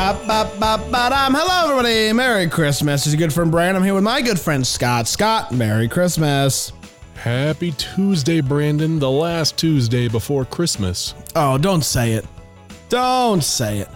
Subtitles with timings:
[0.00, 1.34] Bop, bop, bop, ba-dum.
[1.36, 2.10] Hello, everybody.
[2.14, 3.02] Merry Christmas.
[3.04, 3.76] This is your good friend Brian.
[3.76, 5.06] I'm here with my good friend Scott.
[5.06, 6.72] Scott, Merry Christmas.
[7.16, 8.98] Happy Tuesday, Brandon.
[8.98, 11.14] The last Tuesday before Christmas.
[11.36, 12.24] Oh, don't say it.
[12.88, 13.88] Don't say it.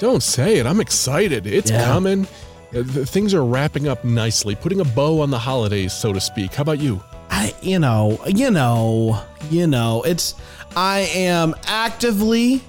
[0.00, 0.66] Don't say it.
[0.66, 1.46] I'm excited.
[1.46, 1.84] It's Yeah.
[1.84, 2.26] coming.
[2.74, 6.20] Uh, th- Things are wrapping up nicely, putting a bow on the holidays, so to
[6.20, 6.54] speak.
[6.54, 7.00] How about you?
[7.30, 10.34] I, you know, you know, you know, it's,
[10.74, 12.62] I am actively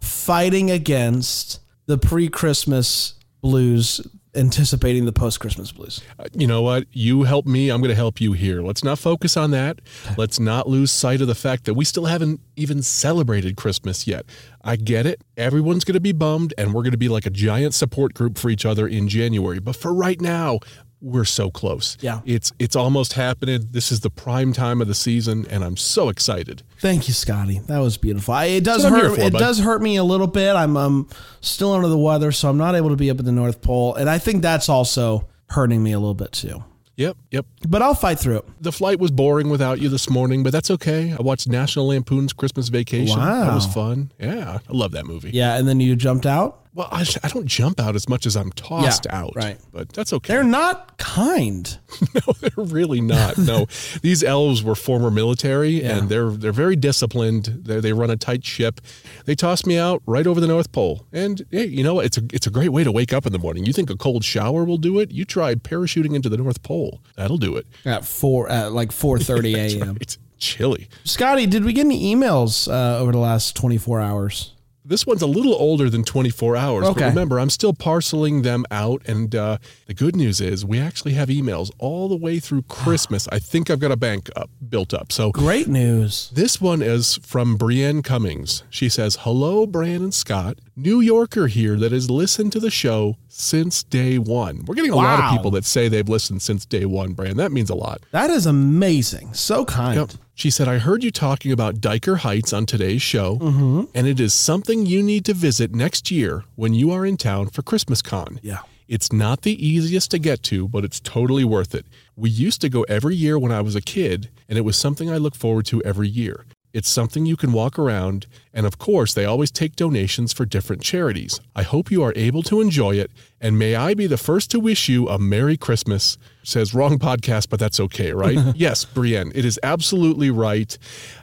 [0.00, 1.58] fighting against
[1.92, 4.00] the pre Christmas blues,
[4.34, 6.00] anticipating the post Christmas blues.
[6.18, 6.86] Uh, You know what?
[6.90, 7.68] You help me.
[7.68, 8.62] I'm going to help you here.
[8.62, 9.80] Let's not focus on that.
[10.16, 14.24] Let's not lose sight of the fact that we still haven't even celebrated Christmas yet.
[14.62, 15.20] I get it.
[15.36, 18.38] Everyone's going to be bummed, and we're going to be like a giant support group
[18.38, 19.58] for each other in January.
[19.58, 20.60] But for right now,
[21.02, 21.98] we're so close.
[22.00, 22.20] Yeah.
[22.24, 23.66] It's it's almost happening.
[23.70, 26.62] This is the prime time of the season, and I'm so excited.
[26.78, 27.58] Thank you, Scotty.
[27.66, 28.32] That was beautiful.
[28.34, 29.16] I, it does That's what I'm hurt.
[29.16, 29.38] for, it bud.
[29.40, 30.54] does hurt me a little bit.
[30.54, 31.08] I'm um
[31.40, 33.94] still under the weather, so I'm not able to be up at the North Pole,
[33.96, 36.64] and I think that's also hurting me a little bit too.
[36.96, 37.46] Yep, yep.
[37.66, 38.44] But I'll fight through it.
[38.60, 41.12] The flight was boring without you this morning, but that's okay.
[41.18, 43.18] I watched National Lampoon's Christmas Vacation.
[43.18, 43.46] Wow.
[43.46, 44.12] That was fun.
[44.20, 45.30] Yeah, I love that movie.
[45.32, 46.61] Yeah, and then you jumped out.
[46.74, 49.32] Well, I, I don't jump out as much as I'm tossed Yeah, out.
[49.36, 49.58] right.
[49.72, 50.32] But that's okay.
[50.32, 51.78] They're not kind.
[52.14, 53.36] no, they're really not.
[53.36, 53.66] No,
[54.02, 55.98] these elves were former military, Yeah.
[55.98, 57.44] and they're they're very disciplined.
[57.64, 58.80] They they run a tight ship.
[59.26, 62.06] They tossed me out right over the North Pole, and hey, you know what?
[62.06, 63.66] It's a it's a great way to wake up in the morning.
[63.66, 65.10] You think a cold shower will do it?
[65.10, 67.00] You try parachuting into the North Pole.
[67.16, 67.66] That'll do it.
[67.84, 69.98] At four, at like four thirty a.m.
[70.00, 70.88] It's chilly.
[71.04, 74.54] Scotty, did we get any emails uh, over the last twenty four hours?
[74.84, 77.00] This one's a little older than 24 hours, Okay.
[77.02, 79.00] but remember, I'm still parceling them out.
[79.06, 83.28] And uh, the good news is, we actually have emails all the way through Christmas.
[83.28, 85.12] I think I've got a bank up built up.
[85.12, 86.30] So Great news.
[86.34, 88.64] this one is from Brienne Cummings.
[88.70, 90.58] She says, Hello, Brian and Scott.
[90.74, 94.64] New Yorker here that has listened to the show since day one.
[94.66, 97.36] We're getting a lot of people that say they've listened since day one, Brian.
[97.36, 98.00] That means a lot.
[98.10, 99.34] That is amazing.
[99.34, 99.96] So kind.
[99.96, 100.10] Yep.
[100.42, 103.82] She said, I heard you talking about Dyker Heights on today's show, Mm-hmm.
[103.94, 107.46] and it is something you need to visit next year when you are in town
[107.48, 108.40] for Christmas Con.
[108.42, 108.58] Yeah.
[108.88, 111.86] It's not the easiest to get to, but it's totally worth it.
[112.16, 115.08] We used to go every year when I was a kid, and it was something
[115.08, 116.44] I look forward to every year.
[116.72, 120.82] It's something you can walk around, and of course, they always take donations for different
[120.82, 121.38] charities.
[121.54, 123.10] I hope you are able to enjoy it,
[123.40, 126.16] and may I be the first to wish you a Merry Christmas.
[126.42, 128.38] Says wrong podcast, but that's okay, right?
[128.56, 130.76] yes, Brienne, it is absolutely right.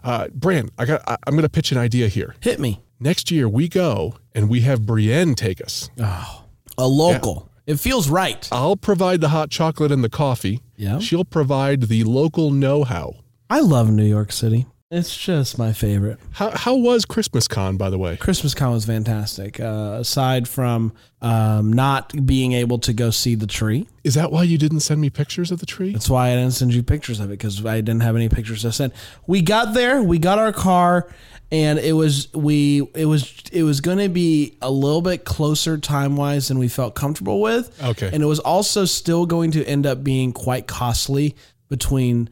[0.04, 1.02] Uh, Bran, I got.
[1.08, 2.36] I, I'm going to pitch an idea here.
[2.42, 2.82] Hit me.
[3.00, 5.90] Next year we go, and we have Brienne take us.
[6.00, 6.46] Oh,
[6.78, 7.50] a local.
[7.66, 8.48] It feels right.
[8.52, 10.62] I'll provide the hot chocolate and the coffee.
[10.76, 11.00] Yeah.
[11.00, 13.18] She'll provide the local know-how.
[13.50, 14.66] I love New York City.
[14.92, 16.18] It's just my favorite.
[16.32, 18.18] How, how was Christmas Con, by the way?
[18.18, 19.60] Christmas Con was fantastic.
[19.60, 24.42] Uh, aside from um, not being able to go see the tree, Is that why
[24.42, 25.94] you didn't send me pictures of the tree?
[25.94, 28.64] that's why I didn't send you pictures of it because I didn't have any pictures
[28.64, 28.94] to send.
[29.28, 31.08] We got there, we got our car,
[31.52, 35.78] and it was we it was it was going to be a little bit closer
[35.78, 37.80] time wise than we felt comfortable with.
[37.84, 38.10] Okay.
[38.12, 41.36] and it was also still going to end up being quite costly
[41.68, 42.28] between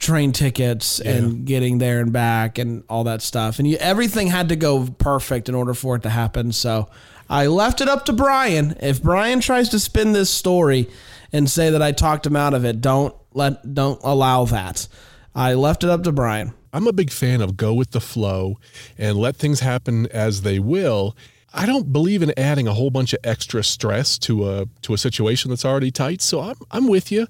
[0.00, 3.58] train tickets and getting there and back and all that stuff.
[3.58, 6.52] And you, everything had to go perfect in order for it to happen.
[6.52, 6.88] So
[7.28, 8.76] I left it up to Brian.
[8.80, 10.88] If Brian tries to spin this story
[11.32, 14.88] and say that I talked him out of it, don't let don't allow that.
[15.34, 16.54] I left it up to Brian.
[16.72, 18.58] I'm a big fan of go with the flow
[18.96, 21.16] and let things happen as they will.
[21.52, 24.98] I don't believe in adding a whole bunch of extra stress to a to a
[24.98, 26.20] situation that's already tight.
[26.22, 27.26] So I'm I'm with you.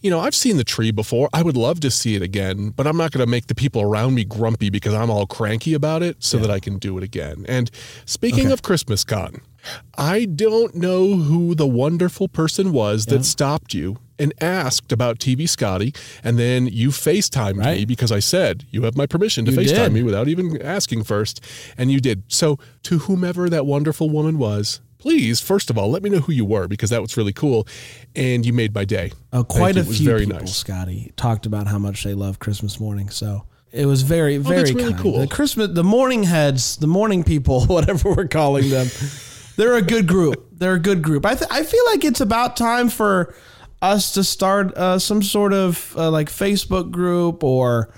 [0.00, 1.28] You know, I've seen the tree before.
[1.32, 3.82] I would love to see it again, but I'm not going to make the people
[3.82, 7.04] around me grumpy because I'm all cranky about it so that I can do it
[7.04, 7.44] again.
[7.48, 7.70] And
[8.04, 9.40] speaking of Christmas con,
[9.98, 15.48] I don't know who the wonderful person was that stopped you and asked about TV
[15.48, 19.58] Scotty, and then you FaceTimed me because I said you have my permission to You
[19.58, 19.92] FaceTime did.
[19.92, 21.40] me without even asking first,
[21.78, 22.22] and you did.
[22.28, 26.32] So to whomever that wonderful woman was, please, first of all, let me know who
[26.32, 27.66] you were because that was really cool,
[28.16, 29.12] and you made my day.
[29.32, 30.56] Uh, quite a few people, nice.
[30.56, 33.10] Scotty, talked about how much they love Christmas morning.
[33.10, 35.02] So it was very, very Oh, that's really kind.
[35.02, 35.18] cool.
[35.18, 38.86] The Christmas, the morning heads, the morning people, whatever we're calling them,
[39.56, 40.46] they're a good group.
[40.52, 41.26] They're a good group.
[41.26, 43.34] I th- I feel like it's about time for
[43.92, 47.90] us to start uh, some sort of uh, like Facebook group or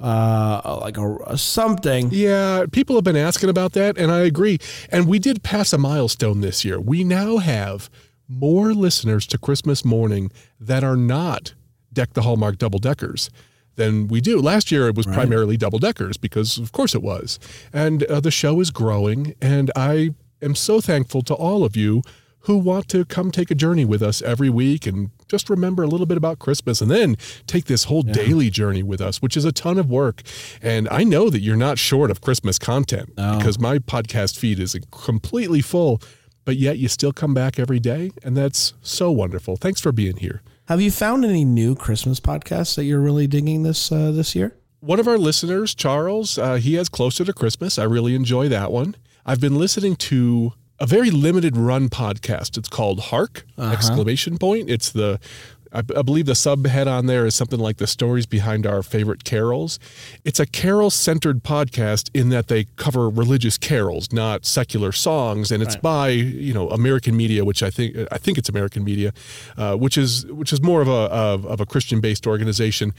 [0.00, 2.08] uh, like a, a something.
[2.10, 4.58] Yeah, people have been asking about that, and I agree.
[4.90, 6.80] And we did pass a milestone this year.
[6.80, 7.90] We now have
[8.28, 10.30] more listeners to Christmas morning
[10.60, 11.54] that are not
[11.92, 13.30] Deck the Hallmark double deckers
[13.76, 14.40] than we do.
[14.40, 17.38] Last year it was primarily double deckers because, of course, it was.
[17.72, 20.10] And uh, the show is growing, and I
[20.42, 22.02] am so thankful to all of you
[22.40, 25.86] who want to come take a journey with us every week and just remember a
[25.86, 29.44] little bit about Christmas and then take this whole daily journey with us, which is
[29.44, 30.22] a ton of work.
[30.62, 34.76] And I know that you're not short of Christmas content because my podcast feed is
[34.90, 36.00] completely full,
[36.44, 38.10] but yet you still come back every day.
[38.22, 39.56] And that's so wonderful.
[39.56, 40.42] Thanks for being here.
[40.68, 44.54] Have you found any new Christmas podcasts that you're really digging this uh, this year?
[44.80, 47.78] One of our listeners, Charles, uh, he has Closer to Christmas.
[47.78, 48.94] I really enjoy that one.
[49.26, 52.56] I've been listening to a very limited run podcast.
[52.56, 53.44] It's called Hark!
[53.72, 54.70] Exclamation point.
[54.70, 55.18] It's the
[55.72, 59.24] I, I believe the subhead on there is something like the stories behind our favorite
[59.24, 59.78] carols.
[60.24, 65.62] It's a carol centered podcast in that they cover religious carols, not secular songs, and
[65.62, 69.12] it's by you know American media, which I think I think it's American media,
[69.56, 72.94] uh, which is which is more of a of, of a Christian based organization.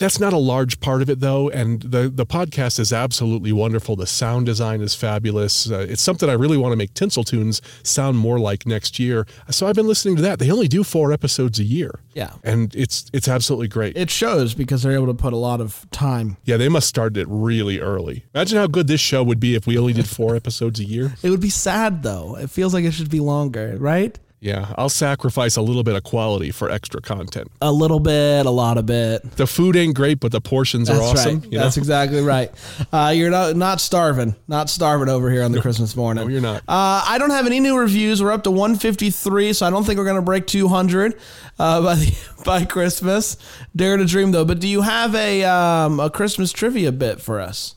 [0.00, 3.94] That's not a large part of it though, and the the podcast is absolutely wonderful.
[3.96, 5.70] The sound design is fabulous.
[5.70, 9.26] Uh, it's something I really want to make Tinsel Tunes sound more like next year.
[9.50, 10.38] So I've been listening to that.
[10.38, 12.00] They only do four episodes a year.
[12.14, 12.32] Yeah.
[12.42, 13.96] and it's it's absolutely great.
[13.96, 16.36] It shows because they're able to put a lot of time.
[16.44, 18.24] yeah, they must start it really early.
[18.34, 21.14] Imagine how good this show would be if we only did four episodes a year.
[21.22, 22.36] It would be sad though.
[22.36, 24.18] It feels like it should be longer, right?
[24.40, 27.52] Yeah, I'll sacrifice a little bit of quality for extra content.
[27.60, 29.36] A little bit, a lot of bit.
[29.36, 31.40] The food ain't great, but the portions are awesome.
[31.40, 31.44] right.
[31.44, 31.64] you know?
[31.64, 32.50] That's exactly right.
[32.90, 36.24] Uh, you're not not starving, not starving over here on the Christmas morning.
[36.24, 36.62] No, you're not.
[36.66, 38.22] Uh, I don't have any new reviews.
[38.22, 41.20] We're up to 153, so I don't think we're gonna break 200
[41.58, 43.36] uh, by the by Christmas.
[43.76, 44.46] Dare to dream though.
[44.46, 47.74] But do you have a um, a Christmas trivia bit for us?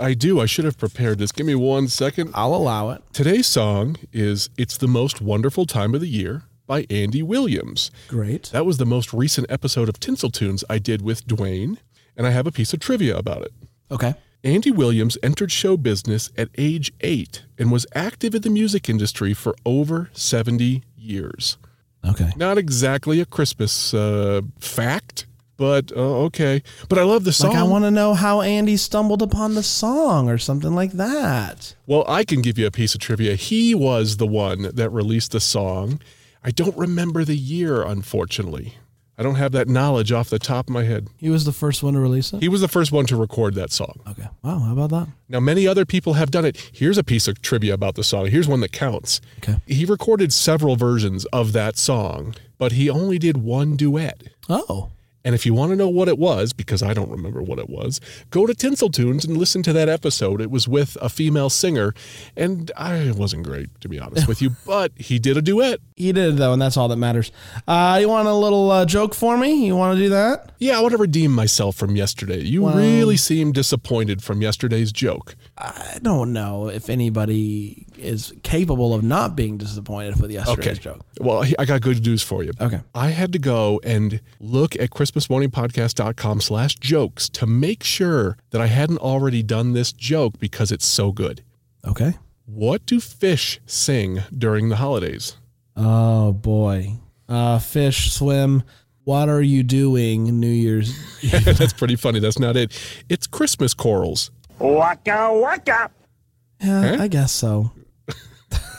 [0.00, 0.40] I do.
[0.40, 1.32] I should have prepared this.
[1.32, 2.30] Give me one second.
[2.34, 3.02] I'll allow it.
[3.12, 7.90] Today's song is It's the Most Wonderful Time of the Year by Andy Williams.
[8.08, 8.44] Great.
[8.52, 11.78] That was the most recent episode of Tinsel Tunes I did with Dwayne,
[12.16, 13.52] and I have a piece of trivia about it.
[13.90, 14.14] Okay.
[14.42, 19.32] Andy Williams entered show business at age eight and was active in the music industry
[19.32, 21.56] for over 70 years.
[22.04, 22.32] Okay.
[22.36, 26.62] Not exactly a Christmas uh, fact, but uh, okay.
[26.88, 27.50] But I love the song.
[27.50, 31.74] Like I want to know how Andy stumbled upon the song or something like that.
[31.86, 33.34] Well, I can give you a piece of trivia.
[33.36, 36.00] He was the one that released the song.
[36.42, 38.74] I don't remember the year, unfortunately.
[39.16, 41.08] I don't have that knowledge off the top of my head.
[41.16, 42.42] He was the first one to release it.
[42.42, 44.00] He was the first one to record that song.
[44.08, 44.28] Okay.
[44.42, 44.58] Wow.
[44.58, 45.08] How about that?
[45.28, 46.70] Now, many other people have done it.
[46.72, 48.26] Here's a piece of trivia about the song.
[48.26, 49.20] Here's one that counts.
[49.38, 49.58] Okay.
[49.66, 54.20] He recorded several versions of that song, but he only did one duet.
[54.48, 54.90] Oh.
[55.24, 57.70] And if you want to know what it was, because I don't remember what it
[57.70, 58.00] was,
[58.30, 60.40] go to Tinsel Tunes and listen to that episode.
[60.42, 61.94] It was with a female singer,
[62.36, 65.80] and I wasn't great, to be honest with you, but he did a duet.
[65.96, 67.32] He did though, and that's all that matters.
[67.66, 69.66] Uh, you want a little uh, joke for me?
[69.66, 70.52] You want to do that?
[70.58, 72.40] Yeah, I want to redeem myself from yesterday.
[72.42, 75.36] You really seemed disappointed from yesterday's joke.
[75.56, 81.00] I don't know if anybody is capable of not being disappointed with yesterday's joke.
[81.20, 82.52] Well, I got good news for you.
[82.60, 82.80] Okay.
[82.94, 88.66] I had to go and look at christmasmorningpodcast.com slash jokes to make sure that I
[88.66, 91.42] hadn't already done this joke because it's so good.
[91.86, 92.14] Okay.
[92.46, 95.36] What do fish sing during the holidays?
[95.76, 96.98] Oh boy.
[97.28, 98.62] Uh, fish swim.
[99.04, 100.94] What are you doing New Year's?
[101.44, 102.20] That's pretty funny.
[102.20, 102.72] That's not it.
[103.08, 104.30] It's Christmas corals.
[104.58, 105.90] Waka waka.
[106.60, 107.72] Yeah, I guess so.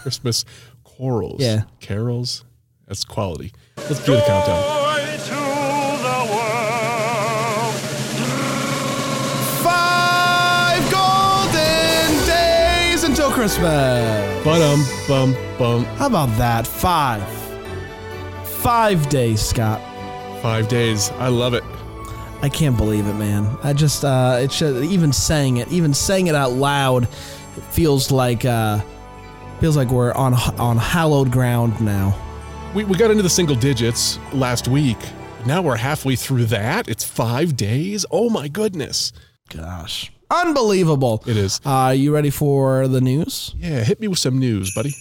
[0.05, 0.45] Christmas
[0.83, 1.41] corals.
[1.41, 1.63] Yeah.
[1.79, 2.45] Carols.
[2.87, 3.51] That's quality.
[3.75, 4.61] Let's do the countdown.
[4.61, 5.33] Joy to
[6.05, 7.73] the world.
[9.63, 14.43] Five golden days until Christmas.
[14.45, 15.85] But um bum bum.
[15.97, 16.67] How about that?
[16.67, 17.23] Five.
[18.61, 19.81] Five days, Scott.
[20.43, 21.09] Five days.
[21.17, 21.63] I love it.
[22.43, 23.57] I can't believe it, man.
[23.63, 28.11] I just, uh, it's just, even saying it, even saying it out loud, it feels
[28.11, 28.81] like, uh,
[29.59, 32.15] feels like we're on on hallowed ground now.
[32.73, 34.97] We, we got into the single digits last week.
[35.45, 36.89] Now we're halfway through that.
[36.89, 38.05] It's five days.
[38.11, 39.13] Oh my goodness.
[39.49, 41.23] Gosh, unbelievable!
[41.27, 41.61] It is.
[41.63, 43.55] Uh, you ready for the news?
[43.57, 44.93] Yeah, hit me with some news, buddy.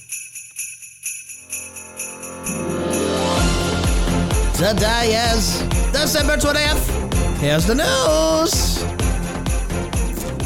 [4.55, 5.61] Today is
[5.93, 7.39] December 20th.
[7.39, 8.83] Here's the news.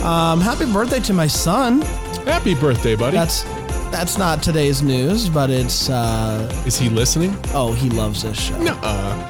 [0.03, 1.83] Um, happy birthday to my son.
[2.25, 3.17] Happy birthday, buddy.
[3.17, 3.45] That's
[3.91, 5.89] That's not today's news, but it's.
[5.91, 7.37] Uh, Is he listening?
[7.55, 8.57] oh, he loves this show.
[8.63, 8.79] No.
[8.83, 9.29] Uh,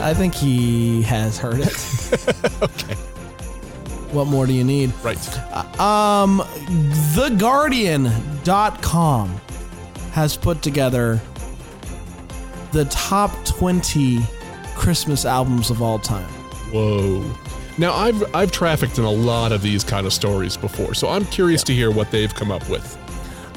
[0.00, 1.68] I think he has heard it.
[2.62, 2.94] okay.
[4.12, 4.92] What more do you need?
[5.04, 5.18] Right.
[5.78, 6.40] Um,
[7.14, 9.40] TheGuardian.com
[10.12, 11.20] has put together
[12.72, 14.20] the top 20
[14.74, 16.28] Christmas albums of all time.
[16.72, 17.22] Whoa.
[17.80, 21.24] Now I've I've trafficked in a lot of these kind of stories before, so I'm
[21.24, 22.98] curious to hear what they've come up with.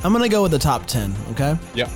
[0.01, 1.57] I'm going to go with the top 10, okay?
[1.75, 1.89] Yeah.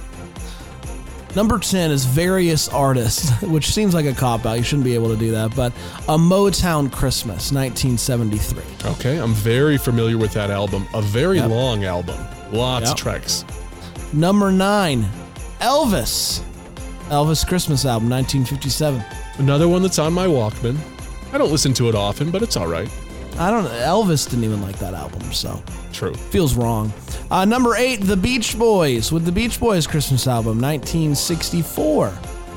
[1.38, 4.58] Number 10 is various artists, which seems like a cop out.
[4.58, 5.72] You shouldn't be able to do that, but
[6.10, 8.62] A Motown Christmas, 1973.
[8.92, 10.86] Okay, I'm very familiar with that album.
[10.94, 11.50] A very Yep.
[11.50, 12.18] long album.
[12.52, 12.92] Lots Yep.
[12.92, 13.46] of tracks.
[14.12, 15.08] Number 9,
[15.62, 16.42] Elvis.
[17.10, 19.02] Elvis Christmas album, 1957.
[19.38, 20.78] Another one that's on my Walkman.
[21.34, 22.90] I don't listen to it often, but it's all right.
[23.40, 25.62] I don't Elvis didn't even like that album, so
[25.94, 26.14] True.
[26.16, 26.92] feels wrong.
[27.30, 32.14] Uh, number 8, The Beach Boys with the Beach Boys Christmas album, 1964.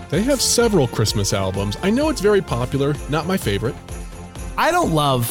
[0.08, 1.76] They have several Christmas albums.
[1.82, 3.74] I know it's very popular, not my favorite.
[4.56, 5.28] I don't love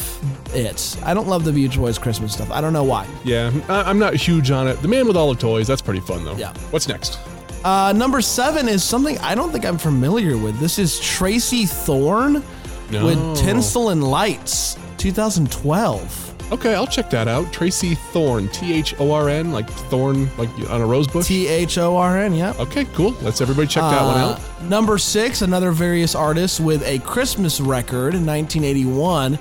[0.54, 0.96] it.
[1.04, 2.50] I don't love the Beach Boys Christmas stuff.
[2.50, 3.06] I don't know why.
[3.24, 4.80] Yeah, I- I'm not huge on it.
[4.82, 6.36] The Man with All the Toys, that's pretty fun though.
[6.36, 6.52] Yeah.
[6.70, 7.18] What's next?
[7.64, 10.58] Uh, number seven is something I don't think I'm familiar with.
[10.60, 12.42] This is Tracey Thorn
[12.90, 13.06] No.
[13.06, 16.52] with Tinsel and Lights, 2012.
[16.52, 17.52] Okay, I'll check that out.
[17.52, 21.26] Tracey Thorn, T H O R N, like thorn, like on a rose bush.
[21.28, 22.52] T H O R N, yeah.
[22.58, 23.12] okay, cool.
[23.22, 24.62] Let's everybody check that one Uh, out.
[24.64, 29.34] Number six, another various artist with a Christmas record in 1981,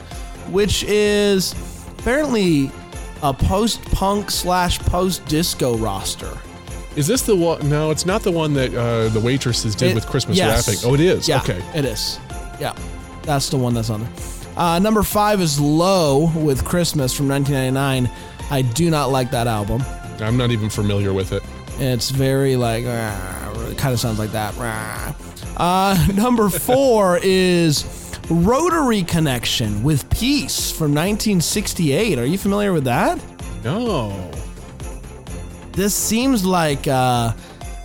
[0.52, 1.56] which is
[1.98, 2.72] apparently
[3.24, 6.38] a post punk slash post disco roster.
[6.96, 7.68] Is this the one?
[7.68, 10.68] No, it's not the one that uh, the waitresses did It- with Christmas yes.
[10.68, 10.82] wrapping.
[10.88, 11.28] Oh, it is.
[11.28, 11.64] Yeah, Okay.
[11.74, 12.20] it is.
[12.60, 12.74] Yeah,
[13.24, 14.12] that's the one that's on there.
[14.58, 18.12] Uh, number five is Low with Christmas from 1999.
[18.52, 19.84] I do not like that album.
[20.20, 21.44] I'm not even familiar with it.
[21.78, 24.54] It's very like, it kind of sounds like that.
[25.56, 27.86] Uh, number four is
[28.30, 32.20] Rotary Connection with Peace from 1968.
[32.20, 33.22] Are you familiar with that?
[33.64, 34.30] No.
[35.72, 37.34] This seems like, uh,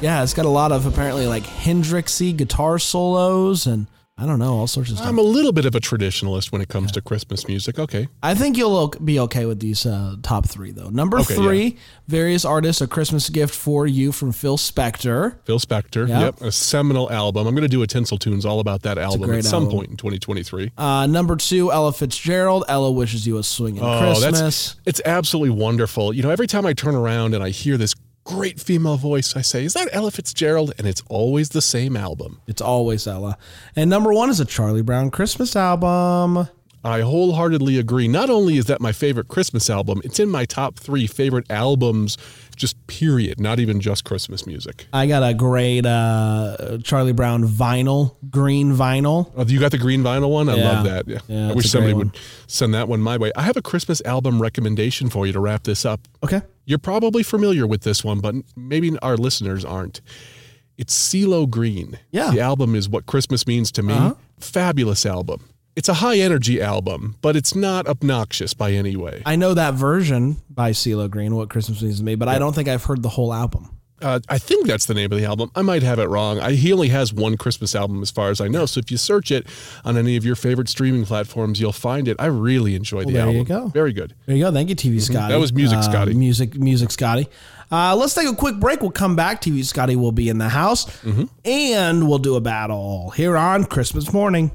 [0.00, 4.54] yeah, it's got a lot of apparently like Hendrixy guitar solos and I don't know,
[4.54, 5.08] all sorts of stuff.
[5.08, 7.80] I'm a little bit of a traditionalist when it comes to Christmas music.
[7.80, 8.06] Okay.
[8.22, 10.88] I think you'll be okay with these uh, top three, though.
[10.88, 15.38] Number Okay, three, various artists, a Christmas gift for you from Phil Spector.
[15.46, 16.08] Phil Spector.
[16.08, 16.20] Yep.
[16.20, 16.40] Yep.
[16.42, 17.48] A seminal album.
[17.48, 19.78] I'm going to do a Tinsel Tunes all about that album at some album.
[19.78, 20.70] point in 2023.
[20.78, 22.64] Uh, number two, Ella Fitzgerald.
[22.68, 24.24] Ella wishes you a swinging Christmas.
[24.24, 26.12] Oh, that's it's absolutely wonderful.
[26.12, 27.94] You know, every time I turn around and I hear this
[28.24, 32.40] great female voice, I say, "Is that Ella Fitzgerald?" And it's always the same album.
[32.46, 33.36] It's always Ella.
[33.76, 36.48] And number one is a Charlie Brown Christmas album.
[36.86, 38.08] I wholeheartedly agree.
[38.08, 42.18] Not only is that my favorite Christmas album, it's in my top three favorite albums,
[42.56, 43.40] just period.
[43.40, 44.86] Not even just Christmas music.
[44.92, 49.32] I got a great uh, Charlie Brown vinyl, green vinyl.
[49.34, 50.50] Oh, you got the green vinyl one?
[50.50, 50.72] I Yeah.
[50.72, 51.08] love that.
[51.08, 51.18] Yeah.
[51.26, 52.10] Yeah, I wish somebody would
[52.48, 53.32] send that one my way.
[53.34, 56.06] I have a Christmas album recommendation for you to wrap this up.
[56.22, 56.42] Okay.
[56.66, 60.00] You're probably familiar with this one, but maybe our listeners aren't.
[60.76, 61.98] It's CeeLo Green.
[62.10, 62.30] Yeah.
[62.30, 63.94] The album is What Christmas Means to Me.
[63.94, 64.14] Uh-huh.
[64.38, 65.48] Fabulous album.
[65.76, 69.22] It's a high energy album, but it's not obnoxious by any way.
[69.26, 72.54] I know that version by CeeLo Green, What Christmas Means to Me, but I don't
[72.54, 73.70] think I've heard the whole album.
[74.02, 75.50] Uh, I think that's the name of the album.
[75.54, 76.38] I might have it wrong.
[76.40, 78.66] I, he only has one Christmas album as far as I know.
[78.66, 79.46] So if you search it
[79.84, 82.16] on any of your favorite streaming platforms, you'll find it.
[82.18, 83.36] I really enjoyed the there album.
[83.36, 83.68] you go.
[83.68, 84.14] Very good.
[84.26, 84.52] There you go.
[84.52, 85.18] Thank you, TV Scotty.
[85.18, 85.28] Mm-hmm.
[85.30, 86.14] That was Music Uh, Scotty.
[86.14, 87.28] music, music Scotty.
[87.72, 88.82] Uh, let's take a quick break.
[88.82, 89.40] We'll come back.
[89.40, 91.24] TV Scotty will be in the house, Mm-hmm.
[91.44, 94.50] and we'll do a battle here on Christmas morning.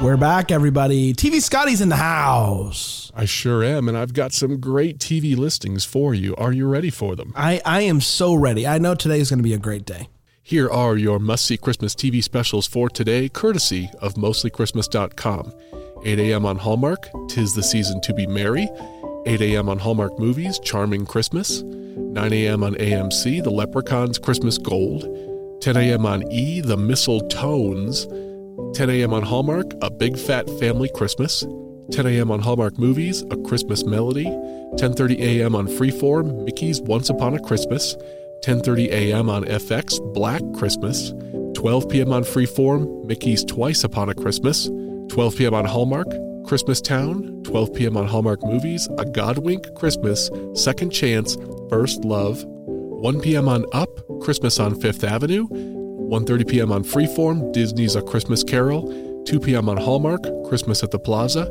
[0.00, 1.12] We're back, everybody.
[1.12, 3.10] TV Scotty's in the house.
[3.16, 3.88] I sure am.
[3.88, 6.36] And I've got some great TV listings for you.
[6.36, 7.32] Are you ready for them?
[7.34, 8.64] I, I am so ready.
[8.64, 10.08] I know today is going to be a great day.
[10.40, 15.52] Here are your must see Christmas TV specials for today, courtesy of mostlychristmas.com.
[16.04, 16.46] 8 a.m.
[16.46, 18.68] on Hallmark, Tis the Season to Be Merry.
[19.26, 19.68] 8 a.m.
[19.68, 21.62] on Hallmark Movies, Charming Christmas.
[21.62, 22.62] 9 a.m.
[22.62, 25.60] on AMC, The Leprechaun's Christmas Gold.
[25.60, 26.06] 10 a.m.
[26.06, 28.27] on E, The Mistletones.
[28.74, 29.12] 10 a.m.
[29.12, 31.44] on Hallmark, A Big Fat Family Christmas.
[31.90, 32.30] 10 a.m.
[32.30, 34.26] on Hallmark Movies, A Christmas Melody.
[34.76, 35.54] 10:30 a.m.
[35.54, 37.96] on Freeform, Mickey's Once Upon a Christmas.
[38.44, 39.30] 10:30 a.m.
[39.30, 41.12] on FX, Black Christmas.
[41.54, 42.12] 12 p.m.
[42.12, 44.66] on Freeform, Mickey's Twice Upon a Christmas.
[45.08, 45.54] 12 p.m.
[45.54, 46.06] on Hallmark,
[46.46, 47.42] Christmas Town.
[47.44, 47.96] 12 p.m.
[47.96, 51.36] on Hallmark Movies, A Godwink Christmas, Second Chance,
[51.70, 52.44] First Love.
[52.44, 53.48] 1 p.m.
[53.48, 53.88] on Up,
[54.20, 55.46] Christmas on Fifth Avenue.
[56.08, 56.72] 1:30 p.m.
[56.72, 59.22] on Freeform, Disney's A Christmas Carol.
[59.26, 59.68] 2 p.m.
[59.68, 61.44] on Hallmark, Christmas at the Plaza.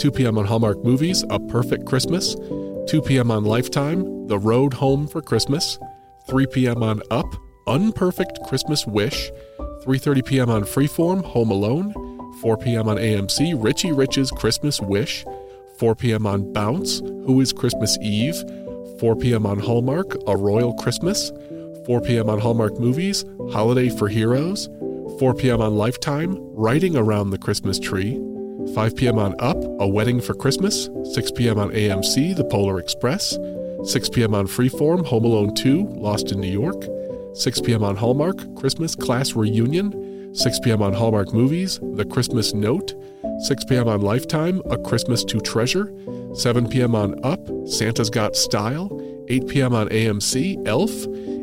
[0.00, 0.36] 2 p.m.
[0.36, 2.34] on Hallmark Movies, A Perfect Christmas.
[2.88, 3.30] 2 p.m.
[3.30, 5.78] on Lifetime, The Road Home for Christmas.
[6.28, 6.82] 3 p.m.
[6.82, 7.26] on Up,
[7.68, 9.30] Unperfect Christmas Wish.
[9.84, 10.50] 3:30 p.m.
[10.50, 11.94] on Freeform, Home Alone.
[12.40, 12.88] 4 p.m.
[12.88, 15.24] on AMC, Richie Rich's Christmas Wish.
[15.78, 16.26] 4 p.m.
[16.26, 18.34] on Bounce, Who is Christmas Eve.
[18.98, 19.46] 4 p.m.
[19.46, 21.30] on Hallmark, A Royal Christmas.
[21.90, 22.30] 4 p.m.
[22.30, 24.68] on Hallmark Movies, Holiday for Heroes.
[25.18, 25.60] 4 p.m.
[25.60, 28.12] on Lifetime, Writing Around the Christmas Tree.
[28.76, 29.18] 5 p.m.
[29.18, 30.88] on Up, A Wedding for Christmas.
[31.14, 31.58] 6 p.m.
[31.58, 33.36] on AMC, The Polar Express.
[33.82, 34.36] 6 p.m.
[34.36, 36.80] on Freeform, Home Alone 2, Lost in New York.
[37.34, 37.82] 6 p.m.
[37.82, 40.32] on Hallmark, Christmas Class Reunion.
[40.32, 40.82] 6 p.m.
[40.82, 42.94] on Hallmark Movies, The Christmas Note.
[43.48, 43.88] 6 p.m.
[43.88, 45.92] on Lifetime, A Christmas to Treasure.
[46.34, 46.94] 7 p.m.
[46.94, 48.96] on Up, Santa's Got Style.
[49.28, 49.74] 8 p.m.
[49.74, 50.92] on AMC, Elf.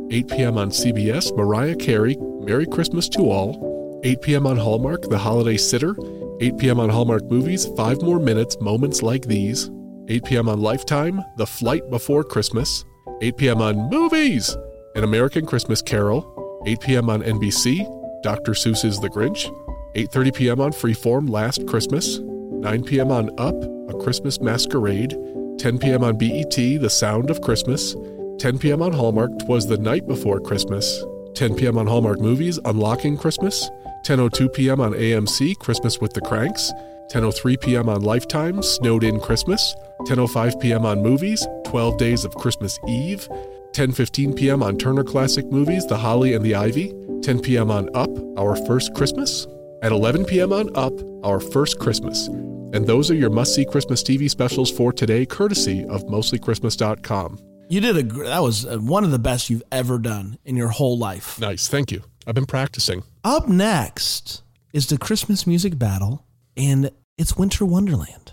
[0.10, 0.58] 8 p.m.
[0.58, 4.02] on CBS, Mariah Carey, Merry Christmas to All.
[4.06, 4.48] 8 p.m.
[4.48, 5.96] on Hallmark, The Holiday Sitter.
[6.40, 6.80] 8 p.m.
[6.80, 9.70] on Hallmark Movies, Five More Minutes, Moments Like These.
[10.08, 10.48] 8 p.m.
[10.48, 12.86] on Lifetime, The Flight Before Christmas.
[13.22, 13.62] 8 p.m.
[13.62, 14.56] on Movies,
[14.96, 16.62] An American Christmas Carol.
[16.66, 17.10] 8 p.m.
[17.10, 17.86] on NBC,
[18.24, 18.54] Dr.
[18.54, 19.54] Seuss's The Grinch.
[19.96, 20.62] 8:30 p.m.
[20.62, 22.20] on Freeform, Last Christmas.
[22.20, 23.12] 9 p.m.
[23.12, 23.56] on Up,
[23.90, 25.18] A Christmas Masquerade.
[25.58, 26.04] 10 p.m.
[26.04, 27.94] on BET, The Sound of Christmas.
[28.40, 28.84] 10 p.m.
[28.84, 31.04] on Hallmark, Twas the Night Before Christmas.
[31.34, 31.78] 10 p.m.
[31.78, 33.70] on Hallmark Movies, Unlocking Christmas.
[34.06, 34.80] 10:02 p.m.
[34.80, 36.72] on AMC, Christmas with the Cranks.
[37.12, 37.90] 10:03 p.m.
[37.90, 39.76] on Lifetime, Snowed In Christmas.
[40.02, 40.86] 10:05 p.m.
[40.86, 43.28] on Movies, 12 Days of Christmas Eve.
[43.72, 44.62] 10:15 p.m.
[44.62, 46.94] on Turner Classic Movies, The Holly and the Ivy.
[47.24, 47.72] 10 p.m.
[47.72, 49.48] on Up, Our First Christmas.
[49.82, 50.54] At 11 p.m.
[50.54, 52.28] on Up, Our First Christmas.
[52.28, 57.57] And those are your must-see Christmas TV specials for today, courtesy of mostlychristmas.com.
[57.70, 60.70] You did a that was uh, one of the best you've ever done in your
[60.70, 61.40] whole life.
[61.40, 62.02] Nice, thank you.
[62.26, 63.04] I've been practicing.
[63.24, 64.42] Up next
[64.74, 68.32] is the Christmas music battle, and it's Winter Wonderland.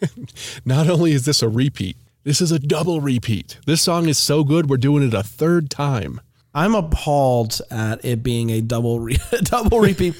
[0.64, 3.58] Not only is this a repeat, this is a double repeat.
[3.66, 6.20] This song is so good, we're doing it a third time.
[6.54, 10.14] I'm appalled at it being a double re- double repeat.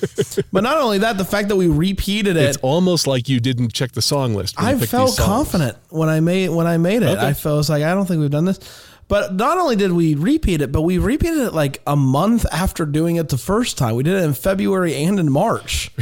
[0.52, 3.72] but not only that, the fact that we repeated it, It's almost like you didn't
[3.72, 4.54] check the song list.
[4.58, 7.08] I felt confident when I made when I made it.
[7.16, 7.26] Okay.
[7.28, 8.58] I felt was like I don't think we've done this.
[9.08, 12.84] But not only did we repeat it, but we repeated it like a month after
[12.84, 13.96] doing it the first time.
[13.96, 15.90] We did it in February and in March.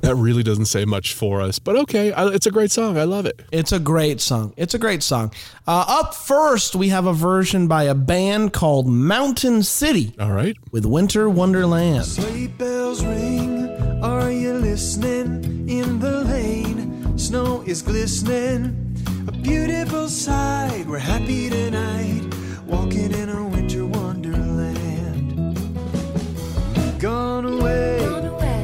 [0.00, 2.96] That really doesn't say much for us, but okay, I, it's a great song.
[2.96, 3.42] I love it.
[3.52, 4.54] It's a great song.
[4.56, 5.30] It's a great song.
[5.66, 10.56] Uh, up first, we have a version by a band called Mountain City All right.
[10.72, 12.06] with Winter Wonderland.
[12.06, 13.68] Sleigh bells ring,
[14.02, 15.68] are you listening?
[15.68, 18.87] In the lane, snow is glistening.
[19.42, 22.24] Beautiful sight, we're happy tonight,
[22.66, 25.56] walking in a winter wonderland.
[26.98, 27.98] Gone away,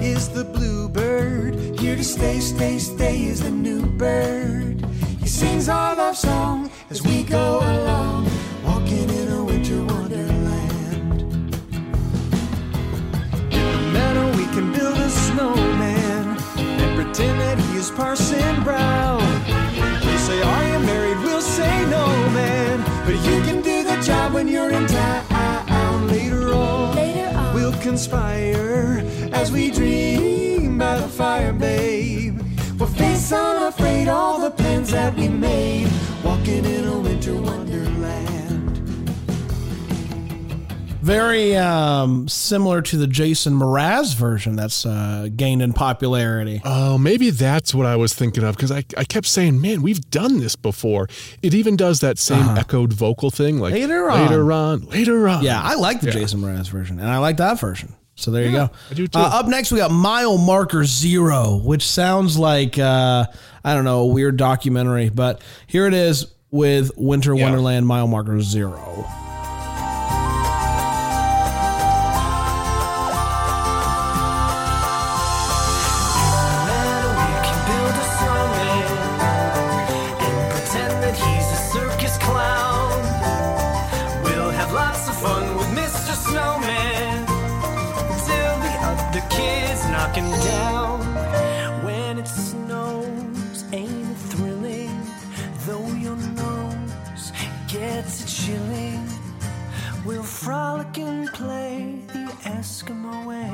[0.02, 4.84] is the bluebird, here to stay, stay, stay is the new bird.
[5.20, 8.28] He sings our love song as we go along,
[8.64, 11.22] walking in a winter wonderland.
[13.52, 19.63] In the meadow, we can build a snowman and pretend that he is Parson Brown.
[41.05, 46.62] Very um, similar to the Jason Mraz version that's uh, gained in popularity.
[46.64, 50.01] Oh, maybe that's what I was thinking of because I, I kept saying, man, we've
[50.09, 51.09] done this before.
[51.43, 54.23] It even does that same echoed vocal thing, like Later on.
[54.23, 55.45] later on, later on.
[55.45, 56.12] Yeah, I like the Yeah.
[56.14, 57.95] Jason Mraz version, and I like that version.
[58.17, 58.73] So there you Yeah, go.
[58.90, 59.19] I do too.
[59.19, 63.27] Uh, up next, we got Mile Marker Zero, which sounds like uh,
[63.62, 67.43] I don't know a weird documentary, but here it is with Winter Yeah.
[67.45, 69.05] Wonderland Mile Marker Zero.
[98.16, 99.09] It's are chilling.
[100.07, 103.50] We'll frolic and play the Eskimo way.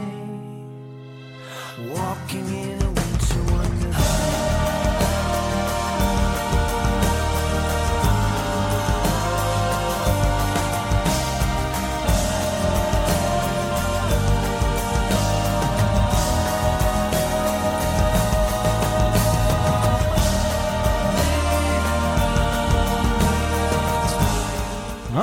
[1.90, 4.50] Walking in a winter wonderland.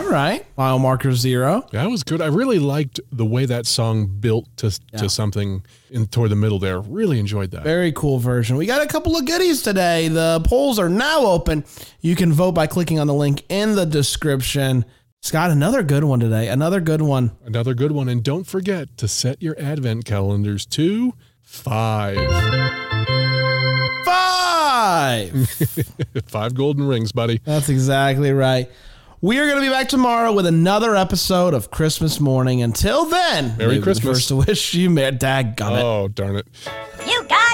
[0.09, 0.13] Chilling.
[0.13, 0.45] right.
[0.57, 1.67] Mile marker zero.
[1.71, 2.21] That was good.
[2.21, 6.59] I really liked the way that song built to to something in toward the middle
[6.59, 6.79] there.
[6.79, 7.63] Really enjoyed that.
[7.63, 8.57] Very cool version.
[8.57, 10.07] We got a couple of goodies today.
[10.07, 11.65] The polls are now open.
[12.01, 14.85] You can vote by clicking on the link in the description.
[15.21, 16.47] Scott, another good one today.
[16.47, 17.31] Another good one.
[17.43, 18.07] Another good one.
[18.07, 22.17] And don't forget to set your advent calendars to five.
[24.05, 25.49] Five.
[26.27, 27.41] five golden rings, buddy.
[27.43, 28.69] That's exactly right.
[29.19, 32.61] We are going to be back tomorrow with another episode of Christmas morning.
[32.61, 34.17] Until then, Merry Christmas.
[34.17, 36.47] First to wish you, Merry Dad Oh, darn it.
[37.07, 37.46] You got it.